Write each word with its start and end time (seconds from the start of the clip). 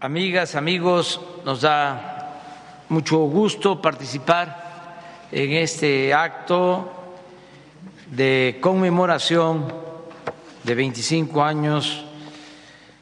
amigas, 0.00 0.54
amigos, 0.54 1.20
nos 1.44 1.62
da 1.62 2.86
mucho 2.88 3.18
gusto 3.18 3.82
participar 3.82 5.26
en 5.32 5.52
este 5.54 6.14
acto 6.14 6.92
de 8.06 8.58
conmemoración 8.60 9.66
de 10.62 10.74
25 10.74 11.42
años 11.42 12.04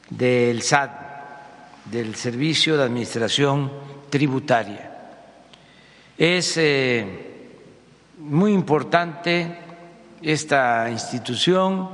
del 0.09 0.61
SAT, 0.63 0.91
del 1.85 2.15
Servicio 2.15 2.75
de 2.77 2.83
Administración 2.83 3.71
Tributaria. 4.09 4.91
Es 6.17 6.57
eh, 6.57 7.05
muy 8.17 8.53
importante 8.53 9.55
esta 10.23 10.89
institución 10.89 11.89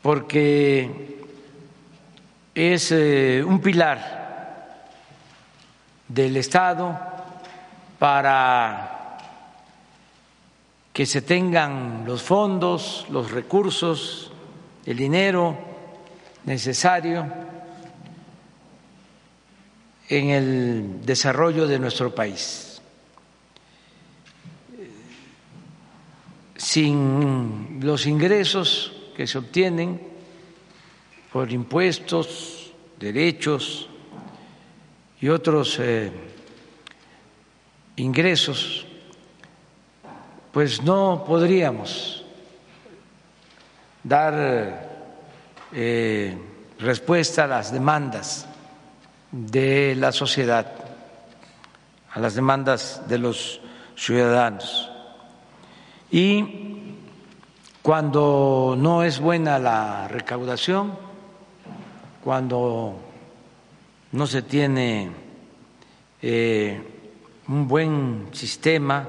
porque 0.00 1.21
es 2.54 2.92
eh, 2.92 3.42
un 3.46 3.60
pilar 3.60 4.86
del 6.08 6.36
Estado 6.36 6.98
para 7.98 9.18
que 10.92 11.06
se 11.06 11.22
tengan 11.22 12.04
los 12.06 12.22
fondos, 12.22 13.06
los 13.08 13.30
recursos, 13.30 14.30
el 14.84 14.96
dinero 14.96 15.56
necesario 16.44 17.26
en 20.08 20.30
el 20.30 21.06
desarrollo 21.06 21.66
de 21.66 21.78
nuestro 21.78 22.14
país. 22.14 22.82
Sin 26.56 27.80
los 27.82 28.06
ingresos 28.06 28.92
que 29.16 29.26
se 29.26 29.38
obtienen 29.38 30.11
por 31.32 31.50
impuestos, 31.50 32.72
derechos 32.98 33.88
y 35.20 35.28
otros 35.28 35.78
eh, 35.80 36.12
ingresos, 37.96 38.86
pues 40.52 40.82
no 40.82 41.24
podríamos 41.26 42.24
dar 44.04 44.90
eh, 45.72 46.36
respuesta 46.78 47.44
a 47.44 47.46
las 47.46 47.72
demandas 47.72 48.46
de 49.30 49.94
la 49.96 50.12
sociedad, 50.12 50.70
a 52.12 52.20
las 52.20 52.34
demandas 52.34 53.02
de 53.08 53.18
los 53.18 53.60
ciudadanos. 53.96 54.90
Y 56.10 56.96
cuando 57.80 58.74
no 58.76 59.02
es 59.02 59.18
buena 59.18 59.58
la 59.58 60.08
recaudación, 60.08 61.11
cuando 62.22 63.00
no 64.12 64.26
se 64.26 64.42
tiene 64.42 65.10
eh, 66.20 66.80
un 67.48 67.66
buen 67.66 68.28
sistema 68.32 69.08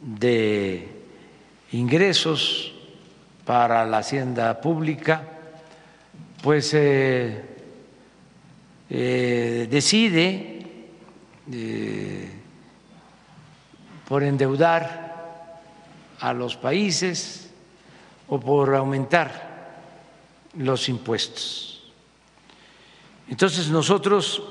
de 0.00 0.88
ingresos 1.72 2.72
para 3.44 3.84
la 3.84 3.98
hacienda 3.98 4.60
pública, 4.60 5.22
pues 6.42 6.72
eh, 6.74 7.44
eh, 8.90 9.66
decide 9.68 10.50
por 14.06 14.22
endeudar 14.22 15.60
a 16.20 16.32
los 16.32 16.56
países 16.56 17.50
o 18.28 18.38
por 18.38 18.74
aumentar 18.74 19.43
los 20.58 20.88
impuestos. 20.88 21.82
Entonces 23.28 23.68
nosotros 23.70 24.42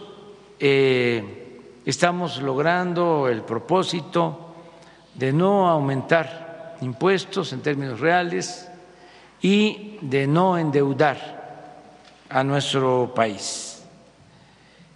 eh, 0.60 1.62
estamos 1.86 2.42
logrando 2.42 3.28
el 3.28 3.42
propósito 3.42 4.56
de 5.14 5.32
no 5.32 5.70
aumentar 5.70 6.78
impuestos 6.82 7.54
en 7.54 7.62
términos 7.62 8.00
reales 8.00 8.68
y 9.42 9.98
de 10.02 10.26
no 10.26 10.58
endeudar 10.58 11.78
a 12.30 12.44
nuestro 12.44 13.14
país. 13.14 13.84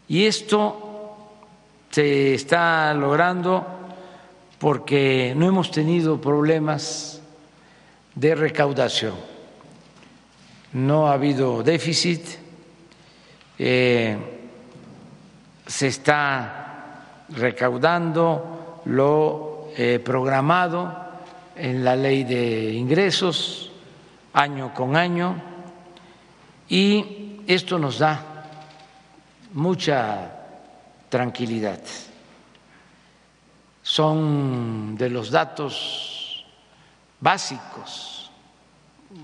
Y 0.07 0.25
esto 0.25 1.27
se 1.91 2.33
está 2.33 2.93
logrando 2.93 3.65
porque 4.57 5.33
no 5.35 5.45
hemos 5.45 5.69
tenido 5.69 6.19
problemas 6.19 7.21
de 8.15 8.33
recaudación 8.33 9.36
no 10.73 11.07
ha 11.07 11.13
habido 11.13 11.63
déficit, 11.63 12.21
eh, 13.57 14.17
se 15.65 15.87
está 15.87 17.23
recaudando 17.29 18.81
lo 18.85 19.69
eh, 19.75 19.99
programado 19.99 21.07
en 21.55 21.83
la 21.83 21.95
ley 21.95 22.23
de 22.23 22.73
ingresos 22.73 23.71
año 24.33 24.73
con 24.73 24.95
año 24.95 25.35
y 26.69 27.41
esto 27.47 27.79
nos 27.79 27.99
da 27.99 28.45
mucha 29.53 30.31
tranquilidad. 31.09 31.79
Son 33.81 34.95
de 34.97 35.09
los 35.09 35.31
datos 35.31 36.45
básicos 37.19 38.16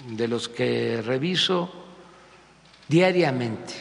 de 0.10 0.28
los 0.28 0.50
que 0.50 1.02
reviso 1.02 1.70
diariamente, 2.88 3.74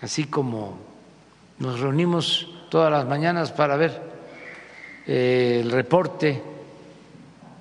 así 0.00 0.24
como 0.24 0.78
nos 1.58 1.80
reunimos 1.80 2.48
todas 2.70 2.90
las 2.90 3.06
mañanas 3.06 3.52
para 3.52 3.76
ver 3.76 4.02
eh, 5.06 5.60
el 5.62 5.70
reporte 5.70 6.42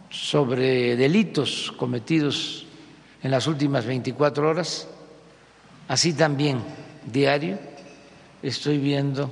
sobre 0.09 0.95
delitos 0.95 1.73
cometidos 1.77 2.65
en 3.21 3.31
las 3.31 3.47
últimas 3.47 3.85
24 3.85 4.49
horas, 4.49 4.87
así 5.87 6.13
también 6.13 6.61
diario 7.05 7.57
estoy 8.41 8.77
viendo 8.77 9.31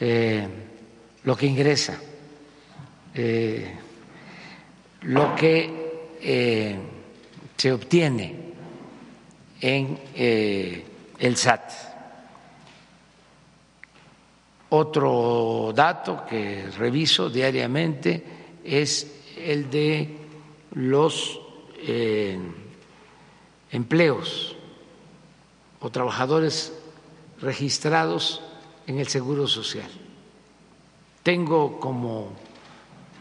eh, 0.00 0.46
lo 1.24 1.36
que 1.36 1.46
ingresa, 1.46 1.98
eh, 3.14 3.74
lo 5.02 5.34
que 5.34 5.85
eh, 6.20 6.76
se 7.56 7.72
obtiene 7.72 8.34
en 9.60 9.98
eh, 10.14 10.84
el 11.18 11.36
SAT. 11.36 11.72
Otro 14.68 15.72
dato 15.74 16.24
que 16.28 16.66
reviso 16.76 17.30
diariamente 17.30 18.22
es 18.64 19.22
el 19.38 19.70
de 19.70 20.16
los 20.72 21.40
eh, 21.78 22.38
empleos 23.70 24.56
o 25.80 25.90
trabajadores 25.90 26.72
registrados 27.40 28.42
en 28.86 28.98
el 28.98 29.06
Seguro 29.08 29.46
Social. 29.46 29.90
Tengo 31.22 31.78
como 31.78 32.32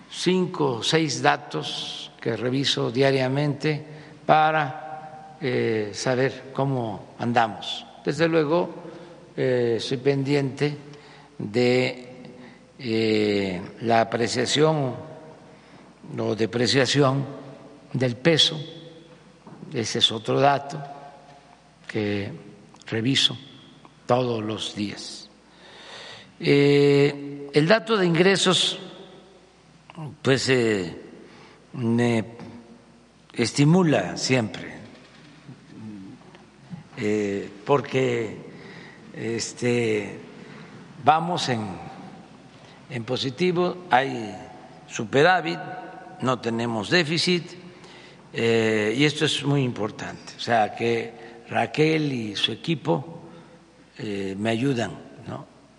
cinco 0.10 0.80
o 0.80 0.84
seis 0.84 1.22
datos 1.22 2.12
que 2.20 2.36
reviso 2.36 2.90
diariamente 2.90 3.78
para 4.26 5.38
eh, 5.42 5.92
saber 5.94 6.50
cómo 6.54 7.14
andamos. 7.20 7.86
Desde 8.04 8.28
luego, 8.28 8.74
eh, 9.38 9.78
soy 9.80 9.98
pendiente 9.98 10.76
de 11.38 12.10
eh, 12.80 13.62
la 13.82 14.02
apreciación 14.02 14.96
o 16.18 16.36
depreciación 16.36 17.26
del 17.94 18.16
peso, 18.16 18.60
ese 19.74 20.00
es 20.00 20.12
otro 20.12 20.40
dato 20.40 20.82
que 21.88 22.32
reviso 22.88 23.38
todos 24.06 24.44
los 24.44 24.76
días. 24.76 25.30
el 26.40 27.68
dato 27.68 27.98
de 27.98 28.06
ingresos, 28.06 28.80
pues 30.22 30.52
me 31.74 32.26
estimula 33.34 34.18
siempre, 34.18 34.74
eh, 36.98 37.50
porque 37.66 38.38
este, 39.14 40.20
vamos 41.04 41.50
en, 41.50 41.66
en 42.90 43.04
positivo, 43.04 43.86
hay 43.90 44.36
superávit, 44.88 45.60
no 46.22 46.40
tenemos 46.40 46.90
déficit, 46.90 47.52
eh, 48.34 48.94
y 48.98 49.06
esto 49.06 49.26
es 49.26 49.44
muy 49.44 49.64
importante. 49.64 50.34
O 50.38 50.40
sea, 50.40 50.76
que 50.76 51.14
Raquel 51.50 52.12
y 52.12 52.36
su 52.36 52.52
equipo 52.52 53.22
eh, 53.98 54.36
me 54.38 54.50
ayudan 54.50 55.06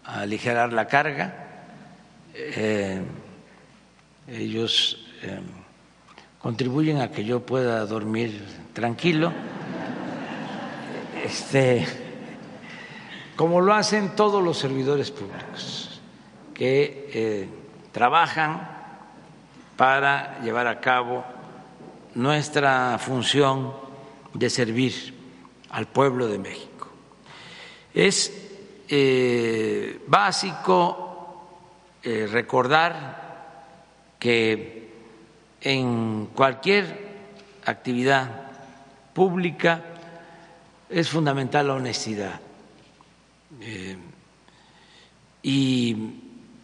a 0.04 0.20
aligerar 0.20 0.72
la 0.72 0.86
carga. 0.86 1.42
Ellos 4.28 4.98
contribuyen 6.38 7.00
a 7.00 7.10
que 7.10 7.24
yo 7.24 7.40
pueda 7.40 7.84
dormir 7.86 8.42
tranquilo. 8.72 9.32
este, 11.24 11.86
como 13.34 13.60
lo 13.60 13.74
hacen 13.74 14.14
todos 14.14 14.42
los 14.42 14.58
servidores 14.58 15.10
públicos 15.10 16.00
que 16.54 17.10
eh, 17.12 17.48
trabajan 17.92 18.68
para 19.76 20.40
llevar 20.42 20.66
a 20.68 20.80
cabo 20.80 21.24
nuestra 22.14 22.96
función 22.98 23.74
de 24.32 24.48
servir 24.48 25.14
al 25.70 25.86
pueblo 25.86 26.28
de 26.28 26.38
México. 26.38 26.88
Es 27.92 28.32
eh, 28.88 30.00
básico 30.06 31.48
eh, 32.02 32.28
recordar 32.30 33.25
que 34.18 34.86
en 35.60 36.26
cualquier 36.34 37.06
actividad 37.64 38.50
pública 39.12 39.82
es 40.88 41.08
fundamental 41.08 41.66
la 41.66 41.74
honestidad. 41.74 42.40
Eh, 43.60 43.96
y 45.42 45.96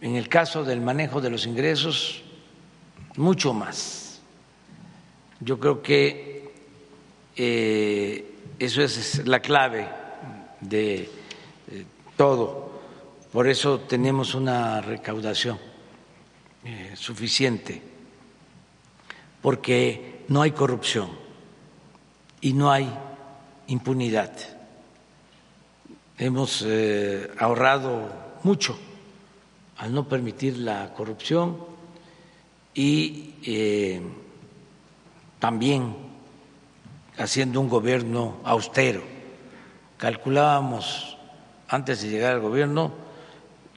en 0.01 0.15
el 0.15 0.29
caso 0.29 0.63
del 0.63 0.81
manejo 0.81 1.21
de 1.21 1.29
los 1.29 1.45
ingresos, 1.45 2.23
mucho 3.17 3.53
más. 3.53 4.21
Yo 5.39 5.59
creo 5.59 5.81
que 5.81 6.53
eh, 7.35 8.35
eso 8.59 8.81
es 8.81 9.25
la 9.27 9.39
clave 9.39 9.87
de 10.61 11.09
eh, 11.71 11.85
todo. 12.15 12.71
Por 13.31 13.47
eso 13.47 13.79
tenemos 13.79 14.35
una 14.35 14.81
recaudación 14.81 15.72
eh, 16.65 16.93
suficiente, 16.95 17.81
porque 19.41 20.23
no 20.27 20.41
hay 20.41 20.51
corrupción 20.51 21.09
y 22.41 22.53
no 22.53 22.71
hay 22.71 22.91
impunidad. 23.67 24.31
Hemos 26.17 26.65
ahorrado 27.39 28.09
mucho 28.43 28.77
al 29.77 29.93
no 29.93 30.07
permitir 30.07 30.57
la 30.57 30.93
corrupción 30.93 31.57
y 32.73 33.35
eh, 33.43 34.01
también 35.39 35.95
haciendo 37.17 37.59
un 37.59 37.69
gobierno 37.69 38.37
austero. 38.43 39.03
Calculábamos 39.97 41.17
antes 41.67 42.01
de 42.01 42.09
llegar 42.09 42.33
al 42.33 42.41
gobierno 42.41 42.91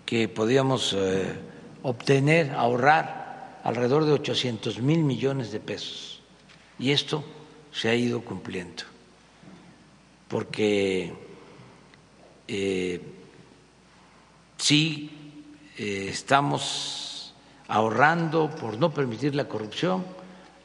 que 0.05 0.29
podíamos 0.29 0.94
eh, 0.97 1.35
obtener, 1.82 2.52
ahorrar 2.52 3.61
alrededor 3.64 4.05
de 4.05 4.12
800 4.12 4.81
mil 4.81 5.02
millones 5.05 5.52
de 5.52 5.61
pesos. 5.61 6.20
Y 6.78 6.93
esto 6.93 7.25
se 7.73 7.88
ha 7.88 7.94
ido 7.94 8.23
cumpliendo, 8.23 8.84
porque 10.28 11.12
eh, 12.49 13.00
sí 14.56 15.11
estamos 15.76 17.34
ahorrando 17.69 18.50
por 18.50 18.78
no 18.78 18.93
permitir 18.93 19.34
la 19.34 19.49
corrupción 19.49 20.05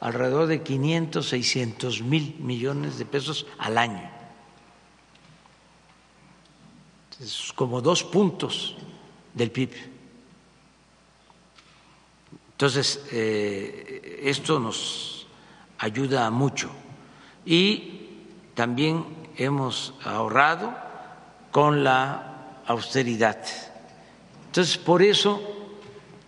alrededor 0.00 0.46
de 0.46 0.62
500, 0.62 1.28
600 1.28 2.02
mil 2.02 2.36
millones 2.40 2.98
de 2.98 3.04
pesos 3.04 3.46
al 3.58 3.78
año. 3.78 4.10
Es 7.20 7.52
como 7.54 7.80
dos 7.80 8.02
puntos 8.02 8.76
del 9.32 9.52
PIB. 9.52 9.91
Entonces, 12.62 13.00
eh, 13.10 14.20
esto 14.22 14.60
nos 14.60 15.26
ayuda 15.78 16.30
mucho. 16.30 16.70
Y 17.44 18.20
también 18.54 19.04
hemos 19.36 19.94
ahorrado 20.04 20.72
con 21.50 21.82
la 21.82 22.60
austeridad. 22.64 23.44
Entonces, 24.46 24.78
por 24.78 25.02
eso 25.02 25.42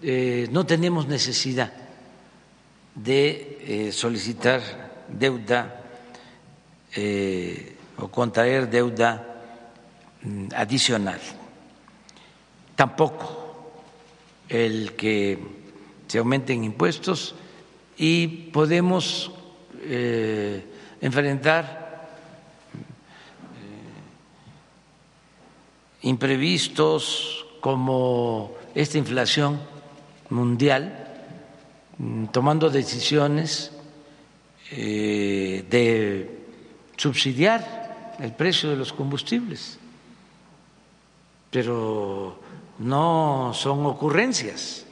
eh, 0.02 0.48
no 0.50 0.66
tenemos 0.66 1.06
necesidad 1.06 1.72
de 2.96 3.86
eh, 3.86 3.92
solicitar 3.92 5.04
deuda 5.06 5.82
o 7.96 8.08
contraer 8.08 8.68
deuda 8.68 9.40
mm, 10.20 10.46
adicional. 10.52 11.20
Tampoco 12.74 13.84
el 14.48 14.94
que 14.96 15.62
se 16.14 16.18
aumenten 16.18 16.62
impuestos 16.62 17.34
y 17.98 18.28
podemos 18.54 19.32
enfrentar 21.00 22.06
imprevistos 26.02 27.44
como 27.60 28.52
esta 28.76 28.96
inflación 28.96 29.58
mundial 30.30 31.26
mm, 31.98 32.26
tomando 32.26 32.70
decisiones 32.70 33.72
eh, 34.70 35.64
de 35.68 36.46
subsidiar 36.96 38.14
el 38.20 38.30
precio 38.34 38.70
de 38.70 38.76
los 38.76 38.92
combustibles, 38.92 39.80
pero 41.50 42.38
no 42.78 43.50
son 43.52 43.84
ocurrencias, 43.86 44.86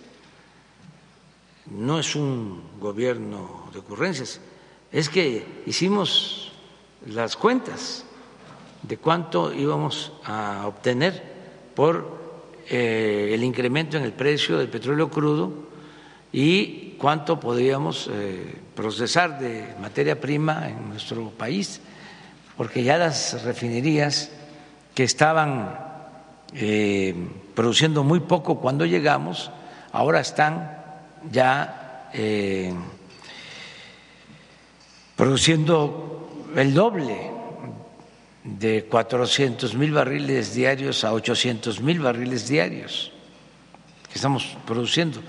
no 1.76 1.98
es 1.98 2.14
un 2.14 2.62
gobierno 2.80 3.68
de 3.72 3.78
ocurrencias, 3.78 4.40
es 4.90 5.08
que 5.08 5.62
hicimos 5.66 6.52
las 7.06 7.36
cuentas 7.36 8.04
de 8.82 8.98
cuánto 8.98 9.52
íbamos 9.52 10.12
a 10.24 10.64
obtener 10.66 11.22
por 11.74 12.20
eh, 12.68 13.30
el 13.32 13.42
incremento 13.42 13.96
en 13.96 14.04
el 14.04 14.12
precio 14.12 14.58
del 14.58 14.68
petróleo 14.68 15.10
crudo 15.10 15.52
y 16.32 16.92
cuánto 16.98 17.40
podríamos 17.40 18.08
eh, 18.12 18.58
procesar 18.74 19.38
de 19.38 19.74
materia 19.80 20.20
prima 20.20 20.68
en 20.68 20.88
nuestro 20.90 21.30
país, 21.30 21.80
porque 22.56 22.82
ya 22.82 22.98
las 22.98 23.42
refinerías 23.44 24.30
que 24.94 25.04
estaban 25.04 25.78
eh, 26.54 27.14
produciendo 27.54 28.04
muy 28.04 28.20
poco 28.20 28.60
cuando 28.60 28.84
llegamos, 28.84 29.50
ahora 29.92 30.20
están 30.20 30.81
ya 31.30 32.10
produciendo 35.16 36.48
el 36.56 36.74
doble 36.74 37.30
de 38.44 38.84
400 38.84 39.74
mil 39.74 39.92
barriles 39.92 40.54
diarios 40.54 41.04
a 41.04 41.12
800 41.12 41.80
mil 41.80 42.00
barriles 42.00 42.48
diarios 42.48 43.12
que 44.08 44.14
estamos 44.14 44.56
produciendo. 44.66 45.22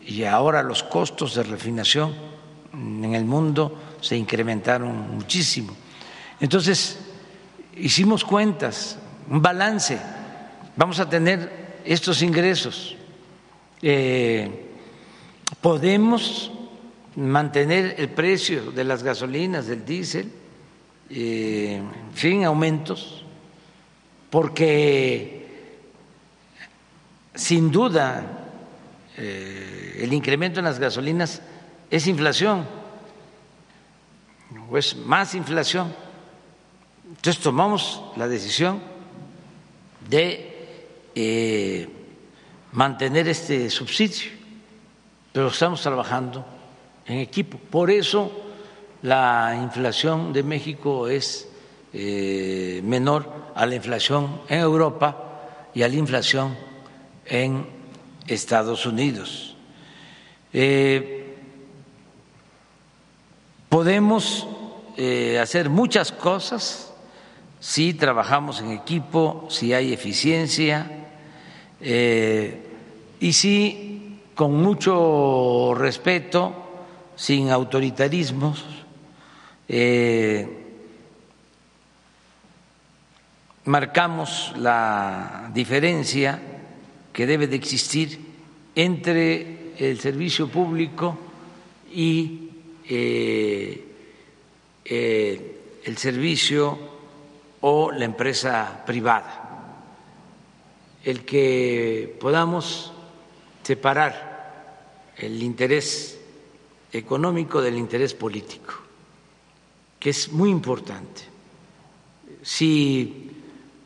Y 0.00 0.24
ahora 0.24 0.62
los 0.62 0.82
costos 0.82 1.34
de 1.34 1.42
refinación 1.42 2.14
en 2.72 3.14
el 3.14 3.24
mundo 3.24 3.78
se 4.00 4.16
incrementaron 4.16 5.16
muchísimo. 5.16 5.76
Entonces, 6.40 6.98
hicimos 7.76 8.24
cuentas, 8.24 8.98
un 9.28 9.42
balance. 9.42 9.98
Vamos 10.76 10.98
a 10.98 11.08
tener 11.08 11.80
estos 11.84 12.22
ingresos. 12.22 12.96
Eh, 13.80 14.61
podemos 15.62 16.50
mantener 17.16 17.94
el 17.98 18.10
precio 18.10 18.72
de 18.72 18.84
las 18.84 19.02
gasolinas, 19.02 19.66
del 19.66 19.84
diésel, 19.84 20.30
eh, 21.08 21.76
en 21.76 22.14
fin, 22.14 22.44
aumentos, 22.44 23.24
porque 24.28 25.46
sin 27.34 27.70
duda 27.70 28.48
eh, 29.16 29.98
el 30.00 30.12
incremento 30.12 30.58
en 30.58 30.64
las 30.64 30.78
gasolinas 30.78 31.40
es 31.90 32.06
inflación, 32.06 32.66
o 34.70 34.76
es 34.78 34.96
más 34.96 35.34
inflación. 35.34 35.94
Entonces 37.08 37.42
tomamos 37.42 38.02
la 38.16 38.26
decisión 38.26 38.80
de 40.08 40.52
eh, 41.14 41.88
mantener 42.72 43.28
este 43.28 43.68
subsidio, 43.68 44.41
pero 45.32 45.48
estamos 45.48 45.80
trabajando 45.80 46.44
en 47.06 47.18
equipo. 47.18 47.58
Por 47.58 47.90
eso 47.90 48.30
la 49.02 49.58
inflación 49.60 50.32
de 50.32 50.42
México 50.42 51.08
es 51.08 51.48
eh, 51.92 52.80
menor 52.84 53.28
a 53.54 53.66
la 53.66 53.74
inflación 53.74 54.42
en 54.48 54.60
Europa 54.60 55.68
y 55.74 55.82
a 55.82 55.88
la 55.88 55.96
inflación 55.96 56.56
en 57.24 57.66
Estados 58.26 58.86
Unidos. 58.86 59.56
Eh, 60.52 61.34
podemos 63.68 64.46
eh, 64.98 65.38
hacer 65.38 65.70
muchas 65.70 66.12
cosas 66.12 66.92
si 67.58 67.94
trabajamos 67.94 68.60
en 68.60 68.72
equipo, 68.72 69.46
si 69.48 69.72
hay 69.72 69.92
eficiencia 69.92 70.98
y 71.80 73.32
si 73.32 73.91
con 74.42 74.56
mucho 74.56 75.72
respeto, 75.72 76.52
sin 77.14 77.50
autoritarismos, 77.50 78.64
eh, 79.68 80.48
marcamos 83.66 84.52
la 84.56 85.48
diferencia 85.54 86.42
que 87.12 87.24
debe 87.24 87.46
de 87.46 87.54
existir 87.54 88.18
entre 88.74 89.74
el 89.78 90.00
servicio 90.00 90.48
público 90.48 91.16
y 91.92 92.50
eh, 92.88 93.94
eh, 94.84 95.80
el 95.84 95.96
servicio 95.98 96.78
o 97.60 97.92
la 97.92 98.04
empresa 98.06 98.82
privada. 98.84 99.76
El 101.04 101.24
que 101.24 102.16
podamos 102.20 102.92
separar 103.62 104.31
el 105.16 105.42
interés 105.42 106.18
económico 106.92 107.60
del 107.60 107.76
interés 107.76 108.14
político, 108.14 108.74
que 109.98 110.10
es 110.10 110.30
muy 110.30 110.50
importante. 110.50 111.22
Si 112.42 113.30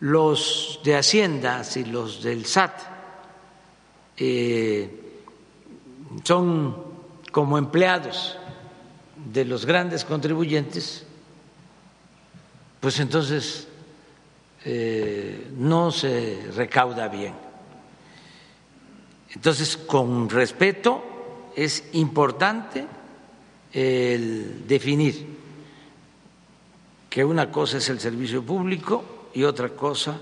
los 0.00 0.80
de 0.84 0.96
Hacienda, 0.96 1.64
si 1.64 1.84
los 1.84 2.22
del 2.22 2.46
SAT 2.46 2.80
eh, 4.16 4.90
son 6.24 6.76
como 7.30 7.58
empleados 7.58 8.36
de 9.32 9.44
los 9.44 9.66
grandes 9.66 10.04
contribuyentes, 10.04 11.04
pues 12.80 12.98
entonces 13.00 13.68
eh, 14.64 15.50
no 15.56 15.90
se 15.90 16.50
recauda 16.54 17.08
bien. 17.08 17.34
Entonces, 19.30 19.76
con 19.76 20.30
respeto, 20.30 21.15
es 21.56 21.88
importante 21.92 22.86
definir 23.72 25.26
que 27.16 27.24
una 27.24 27.50
cosa 27.50 27.78
es 27.78 27.88
el 27.88 27.98
servicio 27.98 28.42
público 28.42 29.30
y 29.32 29.44
otra 29.44 29.70
cosa 29.70 30.20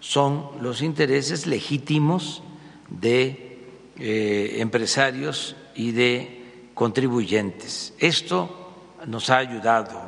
son 0.00 0.62
los 0.62 0.80
intereses 0.80 1.46
legítimos 1.46 2.42
de 2.88 3.58
eh, 3.98 4.56
empresarios 4.60 5.54
y 5.74 5.92
de 5.92 6.70
contribuyentes. 6.72 7.92
Esto 7.98 8.72
nos 9.06 9.28
ha 9.28 9.36
ayudado 9.36 10.00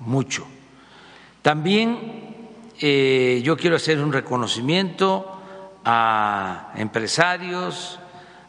mucho. 0.00 0.44
También 1.40 2.36
eh, 2.80 3.40
yo 3.44 3.56
quiero 3.56 3.76
hacer 3.76 4.00
un 4.00 4.12
reconocimiento 4.12 5.40
a 5.84 6.72
empresarios, 6.76 7.99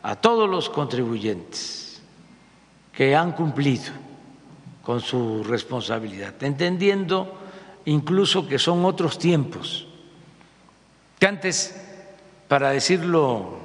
a 0.04 0.16
todos 0.16 0.50
los 0.50 0.70
contribuyentes 0.70 2.02
que 2.94 3.16
han 3.16 3.32
cumplido 3.34 3.92
con 4.84 5.02
su 5.02 5.44
responsabilidad, 5.44 6.34
entendiendo 6.42 7.38
incluso 7.86 8.48
que 8.48 8.60
son 8.60 8.86
otros 8.86 9.18
tiempos, 9.18 9.88
que 11.20 11.28
antes, 11.28 11.80
para 12.48 12.72
decirlo 12.72 13.60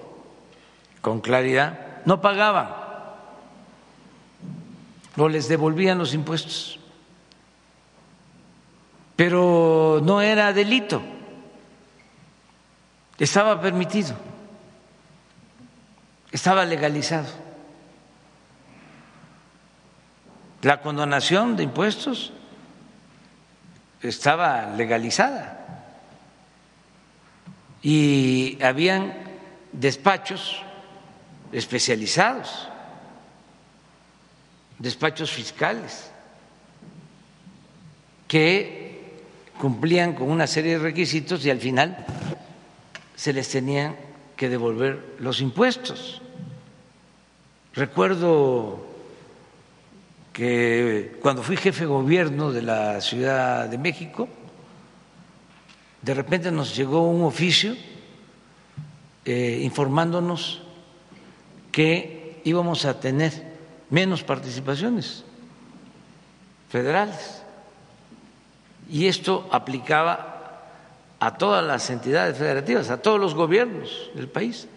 con 1.01 1.21
claridad, 1.21 2.03
no 2.05 2.21
pagaban 2.21 2.69
o 5.17 5.29
les 5.29 5.49
devolvían 5.49 5.99
los 5.99 6.13
impuestos, 6.13 6.79
pero 9.17 10.01
no 10.05 10.21
era 10.21 10.53
delito, 10.53 11.01
estaba 13.19 13.61
permitido, 13.61 14.15
estaba 16.33 16.65
legalizado. 16.65 17.27
La 20.63 20.81
condonación 20.81 21.57
de 21.57 21.63
impuestos 21.63 22.33
estaba 24.03 24.71
legalizada 24.77 25.93
y 27.83 28.59
habían 28.63 29.15
despachos 29.73 30.63
especializados, 31.53 32.69
despachos 34.79 35.31
fiscales, 35.31 36.11
que 38.27 39.23
cumplían 39.61 40.15
con 40.15 40.31
una 40.31 40.47
serie 40.47 40.73
de 40.73 40.79
requisitos 40.79 41.45
y 41.47 41.51
al 41.51 41.61
final 41.61 42.05
se 43.15 43.33
les 43.33 43.49
tenían 43.49 43.97
que 44.37 44.49
devolver 44.49 45.17
los 45.19 45.41
impuestos. 45.41 46.21
Recuerdo 47.75 48.87
que 50.33 51.17
cuando 51.23 51.43
fui 51.43 51.57
jefe 51.57 51.81
de 51.81 51.87
gobierno 51.87 52.53
de 52.53 52.63
la 52.63 53.01
Ciudad 53.01 53.69
de 53.69 53.79
México, 53.79 54.29
de 56.03 56.15
repente 56.15 56.51
nos 56.51 56.77
llegó 56.77 57.09
un 57.09 57.25
oficio 57.25 57.75
eh, 59.25 59.61
informándonos 59.63 60.63
que 61.73 62.41
íbamos 62.45 62.85
a 62.85 63.01
tener 63.01 63.33
menos 63.91 64.23
participaciones 64.23 65.25
federales. 66.69 67.43
Y 68.89 69.07
esto 69.07 69.49
aplicaba 69.51 70.36
a 71.19 71.39
todas 71.39 71.65
las 71.65 71.89
entidades 71.91 72.37
federativas, 72.37 72.91
a 72.91 73.01
todos 73.01 73.21
los 73.21 73.35
gobiernos 73.35 74.11
del 74.15 74.29
país, 74.29 74.69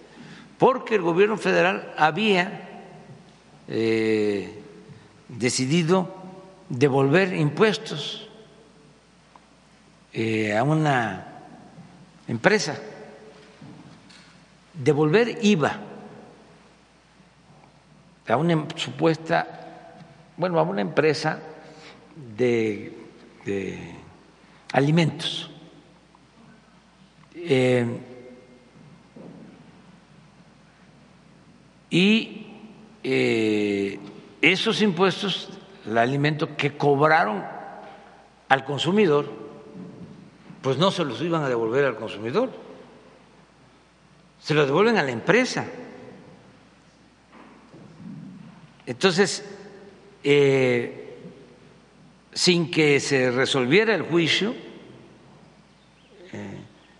porque 0.57 0.95
el 0.95 1.01
gobierno 1.01 1.37
federal 1.37 1.93
había 1.97 2.85
eh, 3.67 4.61
decidido 5.27 6.15
devolver 6.69 7.33
impuestos 7.33 8.27
eh, 10.13 10.55
a 10.55 10.63
una 10.63 11.27
empresa, 12.27 12.79
devolver 14.73 15.39
IVA 15.41 15.89
a 18.33 18.37
una 18.37 18.53
em, 18.53 18.67
supuesta, 18.75 19.47
bueno, 20.37 20.59
a 20.59 20.63
una 20.63 20.81
empresa 20.81 21.39
de, 22.37 22.95
alimentos. 24.71 25.48
Eh, 27.41 27.85
y 31.89 32.47
eh, 33.03 33.99
esos 34.41 34.81
impuestos, 34.81 35.49
el 35.85 35.97
alimento 35.97 36.55
que 36.55 36.75
cobraron 36.77 37.43
al 38.47 38.65
consumidor, 38.65 39.31
pues 40.61 40.77
no 40.77 40.91
se 40.91 41.05
los 41.05 41.21
iban 41.21 41.43
a 41.43 41.49
devolver 41.49 41.85
al 41.85 41.95
consumidor, 41.95 42.51
se 44.41 44.53
los 44.53 44.67
devuelven 44.67 44.97
a 44.97 45.03
la 45.03 45.11
empresa. 45.11 45.65
Entonces, 48.85 49.45
eh, 50.23 51.17
sin 52.33 52.71
que 52.71 52.99
se 52.99 53.31
resolviera 53.31 53.95
el 53.95 54.03
juicio, 54.03 54.55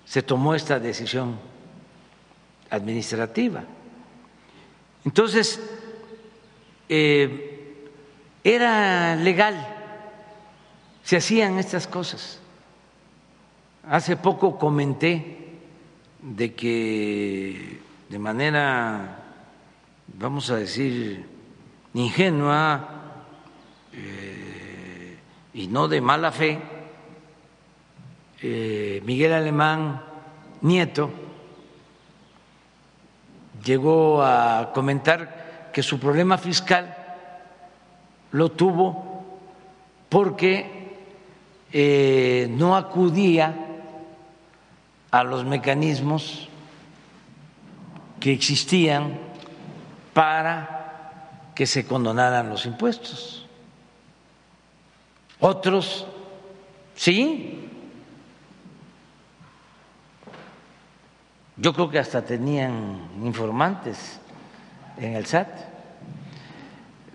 se 0.10 0.24
tomó 0.24 0.56
esta 0.56 0.80
decisión 0.80 1.38
administrativa. 2.72 3.63
Entonces, 5.06 5.62
eh, 6.89 7.86
era 8.44 9.16
legal, 9.16 9.68
se 11.04 11.18
hacían 11.18 11.60
estas 11.60 11.86
cosas. 11.86 12.39
Hace 13.88 14.18
poco 14.18 14.58
comenté 14.58 15.60
de 16.24 16.56
que 16.56 17.80
de 18.10 18.18
manera, 18.18 19.25
vamos 20.08 20.50
a 20.50 20.56
decir, 20.56 21.24
ingenua 21.94 23.13
eh, 23.94 25.20
y 25.54 25.68
no 25.68 25.88
de 25.88 26.01
mala 26.01 26.32
fe, 26.32 26.78
eh, 28.41 29.01
Miguel 29.05 29.34
Alemán 29.34 30.01
Nieto 30.62 31.10
llegó 33.63 34.24
a 34.24 34.72
comentar 34.74 35.72
que 35.74 35.84
su 35.84 36.00
problema 36.00 36.38
fiscal 36.38 36.96
lo 38.31 38.51
tuvo 38.51 39.39
porque 40.08 40.98
eh, 41.72 42.48
no 42.51 42.75
acudía 42.75 43.55
a 45.12 45.24
los 45.24 45.46
mecanismos 45.46 46.48
que 48.19 48.34
existían 48.34 49.19
para 50.13 51.51
que 51.55 51.65
se 51.65 51.86
condonaran 51.86 52.50
los 52.50 52.65
impuestos. 52.65 53.46
Otros 55.39 56.05
sí. 56.96 57.69
Yo 61.60 61.74
creo 61.74 61.89
que 61.89 62.00
hasta 62.00 62.24
tenían 62.24 63.10
informantes 63.22 64.18
en 64.98 65.16
el 65.16 65.25
SAT 65.25 65.50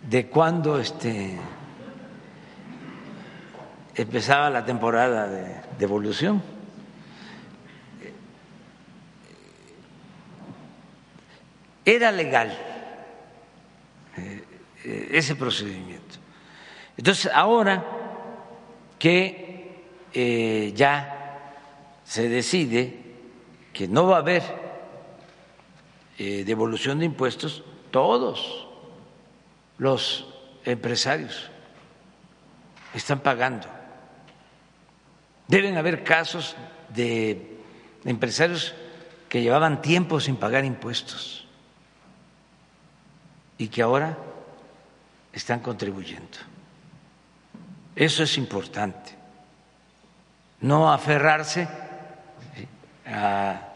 de 0.02 0.26
cuando 0.26 0.78
este, 0.78 1.38
empezaba 3.94 4.50
la 4.50 4.62
temporada 4.62 5.28
de 5.28 5.62
devolución. 5.78 6.42
Era 11.86 12.12
legal 12.12 12.54
eh, 14.18 14.44
eh, 14.84 15.08
ese 15.12 15.36
procedimiento. 15.36 16.16
Entonces, 16.98 17.32
ahora 17.34 17.82
que 18.98 19.84
eh, 20.12 20.72
ya 20.76 21.40
se 22.04 22.28
decide 22.28 23.03
que 23.74 23.88
no 23.88 24.06
va 24.06 24.16
a 24.16 24.20
haber 24.20 24.42
devolución 26.16 27.00
de 27.00 27.04
impuestos, 27.04 27.62
todos 27.90 28.68
los 29.76 30.26
empresarios 30.64 31.50
están 32.94 33.20
pagando. 33.20 33.66
Deben 35.48 35.76
haber 35.76 36.04
casos 36.04 36.56
de 36.88 37.58
empresarios 38.04 38.74
que 39.28 39.42
llevaban 39.42 39.82
tiempo 39.82 40.20
sin 40.20 40.36
pagar 40.36 40.64
impuestos 40.64 41.44
y 43.58 43.68
que 43.68 43.82
ahora 43.82 44.16
están 45.32 45.60
contribuyendo. 45.60 46.38
Eso 47.96 48.22
es 48.22 48.38
importante. 48.38 49.12
No 50.60 50.92
aferrarse 50.92 51.68
a 53.06 53.72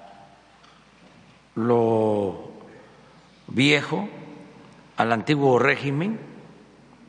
lo 1.54 2.50
viejo, 3.48 4.08
al 4.96 5.12
antiguo 5.12 5.58
régimen 5.58 6.18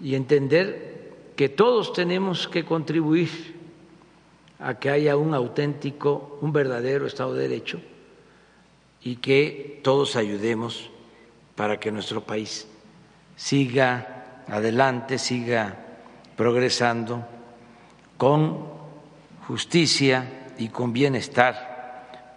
y 0.01 0.15
entender 0.15 1.13
que 1.35 1.49
todos 1.49 1.93
tenemos 1.93 2.47
que 2.47 2.65
contribuir 2.65 3.59
a 4.59 4.75
que 4.75 4.89
haya 4.89 5.15
un 5.15 5.33
auténtico, 5.33 6.37
un 6.41 6.51
verdadero 6.51 7.07
Estado 7.07 7.33
de 7.33 7.47
Derecho 7.47 7.81
y 9.01 9.17
que 9.17 9.79
todos 9.83 10.15
ayudemos 10.15 10.89
para 11.55 11.79
que 11.79 11.91
nuestro 11.91 12.21
país 12.21 12.67
siga 13.35 14.43
adelante, 14.47 15.17
siga 15.17 15.77
progresando 16.35 17.25
con 18.17 18.67
justicia 19.47 20.51
y 20.57 20.69
con 20.69 20.91
bienestar 20.91 21.68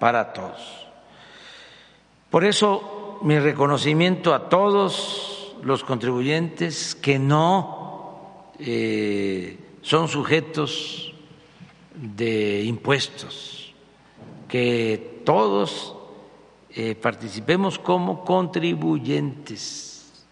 para 0.02 0.32
todos. 0.32 0.88
Por 2.28 2.44
eso 2.44 3.21
mi 3.23 3.38
reconocimiento 3.38 4.35
a 4.35 4.49
todos 4.49 5.54
los 5.62 5.85
contribuyentes 5.85 6.97
que 6.97 7.21
no 7.21 8.50
eh, 8.59 9.61
son 9.80 10.09
sujetos 10.09 11.14
de 11.94 12.64
impuestos, 12.64 13.73
que 14.49 15.21
todos 15.25 15.94
eh, 16.71 16.97
participemos 16.97 17.78
como 17.78 18.25
contribuyentes 18.25 20.25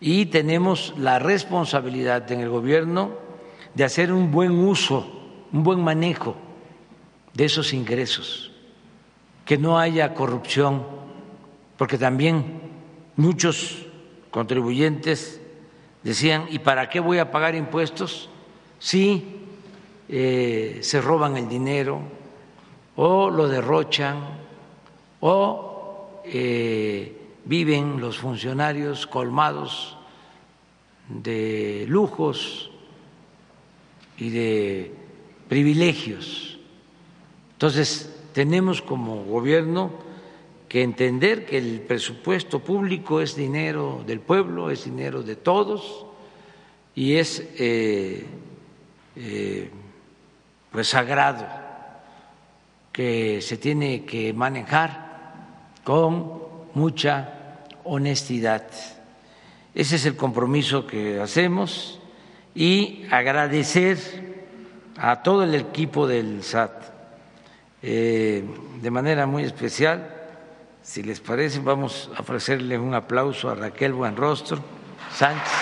y 0.00 0.26
tenemos 0.26 0.92
la 0.98 1.20
responsabilidad 1.20 2.32
en 2.32 2.40
el 2.40 2.48
gobierno 2.48 3.12
de 3.74 3.84
hacer 3.84 4.12
un 4.12 4.32
buen 4.32 4.58
uso, 4.58 5.06
un 5.52 5.62
buen 5.62 5.84
manejo 5.84 6.34
de 7.32 7.44
esos 7.44 7.72
ingresos, 7.72 8.51
que 9.44 9.58
no 9.58 9.78
haya 9.78 10.14
corrupción, 10.14 10.84
porque 11.76 11.98
también 11.98 12.60
muchos 13.16 13.86
contribuyentes 14.30 15.40
decían, 16.02 16.46
¿y 16.50 16.58
para 16.58 16.88
qué 16.88 17.00
voy 17.00 17.18
a 17.18 17.30
pagar 17.30 17.54
impuestos? 17.54 18.28
Sí, 18.78 19.40
eh, 20.08 20.78
se 20.82 21.00
roban 21.00 21.36
el 21.36 21.48
dinero 21.48 22.00
o 22.96 23.30
lo 23.30 23.48
derrochan 23.48 24.18
o 25.20 26.20
eh, 26.24 27.16
viven 27.44 28.00
los 28.00 28.18
funcionarios 28.18 29.06
colmados 29.06 29.96
de 31.08 31.84
lujos 31.88 32.70
y 34.16 34.30
de 34.30 34.94
privilegios. 35.48 36.58
Entonces, 37.52 38.21
tenemos 38.32 38.82
como 38.82 39.24
gobierno 39.24 39.90
que 40.68 40.82
entender 40.82 41.44
que 41.44 41.58
el 41.58 41.80
presupuesto 41.80 42.60
público 42.60 43.20
es 43.20 43.36
dinero 43.36 44.02
del 44.06 44.20
pueblo, 44.20 44.70
es 44.70 44.84
dinero 44.84 45.22
de 45.22 45.36
todos 45.36 46.06
y 46.94 47.16
es 47.16 47.46
eh, 47.58 48.26
pues 50.70 50.88
sagrado 50.88 51.46
que 52.90 53.40
se 53.42 53.58
tiene 53.58 54.04
que 54.04 54.32
manejar 54.32 55.72
con 55.84 56.40
mucha 56.74 57.58
honestidad. 57.84 58.66
Ese 59.74 59.96
es 59.96 60.06
el 60.06 60.16
compromiso 60.16 60.86
que 60.86 61.20
hacemos 61.20 61.98
y 62.54 63.04
agradecer 63.10 63.98
a 64.96 65.22
todo 65.22 65.44
el 65.44 65.54
equipo 65.54 66.06
del 66.06 66.42
SAT 66.42 66.91
eh, 67.82 68.44
de 68.80 68.90
manera 68.90 69.26
muy 69.26 69.44
especial. 69.44 70.08
Si 70.82 71.02
les 71.02 71.20
parece, 71.20 71.60
vamos 71.60 72.10
a 72.16 72.20
ofrecerle 72.20 72.78
un 72.78 72.94
aplauso 72.94 73.50
a 73.50 73.54
Raquel 73.54 73.92
Buenrostro 73.92 74.58
Sánchez. 75.14 75.61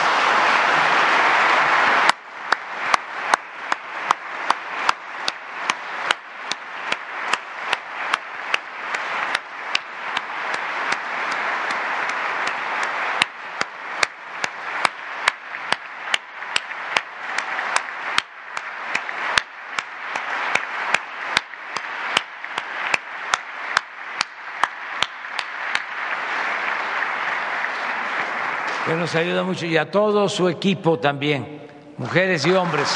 Que 28.87 28.95
nos 28.95 29.15
ayuda 29.15 29.43
mucho, 29.43 29.67
y 29.67 29.77
a 29.77 29.91
todo 29.91 30.29
su 30.29 30.49
equipo 30.49 30.99
también, 30.99 31.67
mujeres 31.99 32.47
y 32.47 32.53
hombres. 32.53 32.89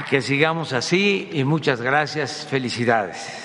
Y 0.00 0.02
que 0.10 0.20
sigamos 0.20 0.72
así 0.72 1.30
y 1.32 1.44
muchas 1.44 1.80
gracias, 1.80 2.46
felicidades. 2.50 3.43